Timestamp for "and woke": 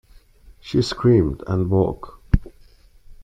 1.45-2.23